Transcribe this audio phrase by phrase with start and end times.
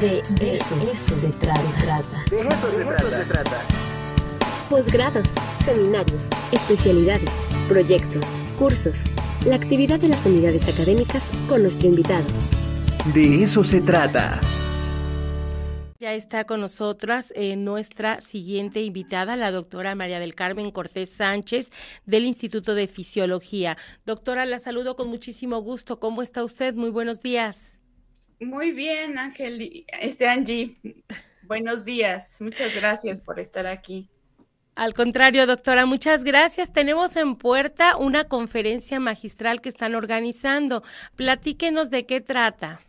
[0.00, 2.24] De, eso, se trata.
[2.28, 3.62] De eso, se, trata.
[4.68, 5.26] Posgrados,
[5.64, 6.22] seminarios,
[6.52, 7.30] especialidades,
[7.66, 8.22] proyectos,
[8.58, 8.98] cursos,
[9.46, 12.26] la actividad de las unidades académicas con nuestro invitado.
[13.14, 14.38] De eso se trata.
[15.98, 21.70] Ya está con nosotras eh, nuestra siguiente invitada, la doctora María del Carmen Cortés Sánchez
[22.04, 23.78] del Instituto de Fisiología.
[24.04, 25.98] Doctora, la saludo con muchísimo gusto.
[26.00, 26.74] ¿Cómo está usted?
[26.74, 27.80] Muy buenos días.
[28.40, 30.76] Muy bien, Ángel, este Angie.
[31.42, 32.40] Buenos días.
[32.40, 34.10] Muchas gracias por estar aquí.
[34.74, 36.72] Al contrario, doctora, muchas gracias.
[36.72, 40.82] Tenemos en puerta una conferencia magistral que están organizando.
[41.14, 42.80] Platíquenos de qué trata.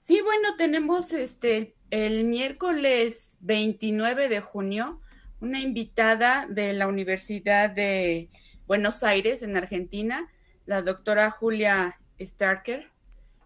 [0.00, 5.00] Sí, bueno, tenemos este el miércoles 29 de junio
[5.40, 8.30] una invitada de la Universidad de
[8.66, 10.28] Buenos Aires, en Argentina,
[10.64, 12.90] la doctora Julia Starker.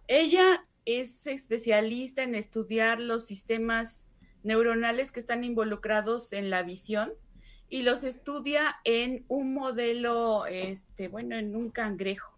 [0.07, 4.07] Ella es especialista en estudiar los sistemas
[4.43, 7.13] neuronales que están involucrados en la visión
[7.69, 12.37] y los estudia en un modelo, este, bueno, en un cangrejo.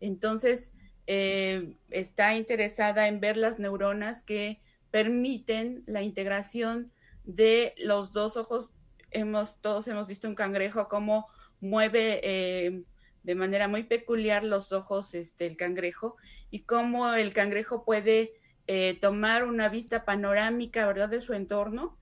[0.00, 0.72] Entonces,
[1.06, 6.92] eh, está interesada en ver las neuronas que permiten la integración
[7.24, 8.72] de los dos ojos.
[9.10, 11.28] Hemos, todos hemos visto un cangrejo cómo
[11.60, 12.82] mueve eh,
[13.22, 16.16] de manera muy peculiar los ojos este, el cangrejo
[16.50, 18.32] y cómo el cangrejo puede
[18.66, 21.96] eh, tomar una vista panorámica, ¿verdad?, de su entorno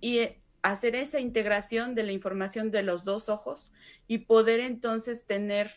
[0.00, 3.72] y eh, hacer esa integración de la información de los dos ojos
[4.06, 5.72] y poder entonces tener,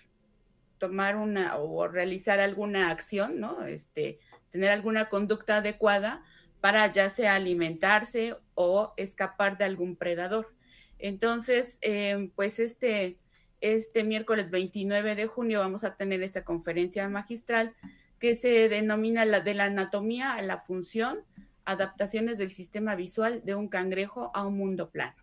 [0.79, 3.65] tomar una o realizar alguna acción, ¿no?
[3.65, 6.23] Este, tener alguna conducta adecuada
[6.59, 10.53] para ya sea alimentarse o escapar de algún predador.
[10.99, 13.17] Entonces, eh, pues este,
[13.63, 17.73] este miércoles 29 de junio vamos a tener esta conferencia magistral
[18.19, 21.19] que se denomina la de la anatomía a la función,
[21.63, 25.15] adaptaciones del sistema visual de un cangrejo a un mundo plano.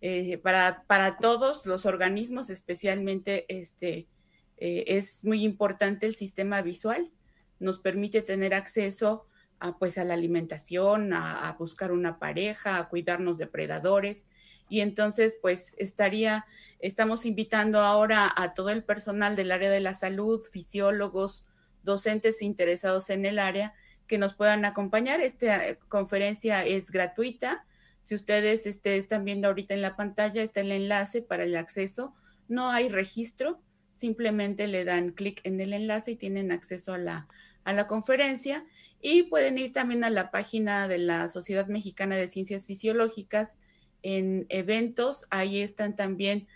[0.00, 4.08] Eh, para, para, todos los organismos, especialmente este,
[4.56, 7.10] eh, es muy importante el sistema visual,
[7.58, 9.26] nos permite tener acceso
[9.58, 14.30] a, pues a la alimentación, a, buscar una pareja, a cuidarnos de predadores.
[14.68, 16.46] Y entonces, pues estaría,
[16.80, 21.44] estamos invitando ahora a todo el personal del área de la salud, fisiólogos,
[21.82, 23.74] docentes interesados en el área,
[24.06, 25.20] que nos puedan acompañar.
[25.20, 27.66] Esta eh, conferencia es gratuita.
[28.02, 32.14] Si ustedes este, están viendo ahorita en la pantalla, está el enlace para el acceso.
[32.48, 33.60] No hay registro,
[33.92, 37.28] simplemente le dan clic en el enlace y tienen acceso a la,
[37.64, 38.64] a la conferencia
[39.00, 43.56] y pueden ir también a la página de la Sociedad Mexicana de Ciencias Fisiológicas
[44.04, 45.24] en eventos.
[45.30, 46.46] Ahí están también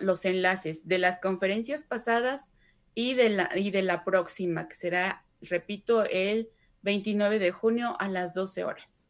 [0.00, 2.52] los enlaces de las conferencias pasadas
[2.94, 6.48] y de, la, y de la próxima, que será, repito, el
[6.82, 9.01] 29 de junio a las 12 horas.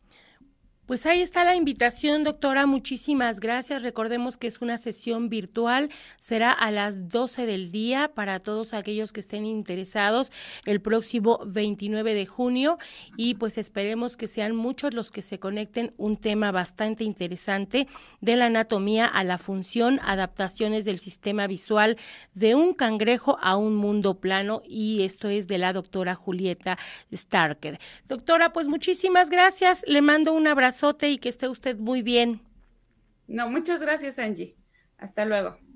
[0.84, 2.66] Pues ahí está la invitación, doctora.
[2.66, 3.84] Muchísimas gracias.
[3.84, 5.90] Recordemos que es una sesión virtual.
[6.18, 10.32] Será a las 12 del día para todos aquellos que estén interesados
[10.66, 12.78] el próximo 29 de junio.
[13.16, 15.94] Y pues esperemos que sean muchos los que se conecten.
[15.98, 17.86] Un tema bastante interesante
[18.20, 21.96] de la anatomía a la función, adaptaciones del sistema visual
[22.34, 24.62] de un cangrejo a un mundo plano.
[24.66, 26.76] Y esto es de la doctora Julieta
[27.12, 27.78] Starker.
[28.08, 29.84] Doctora, pues muchísimas gracias.
[29.86, 32.40] Le mando un abrazo y que esté usted muy bien.
[33.26, 34.56] No, muchas gracias, Angie.
[34.98, 35.62] Hasta luego.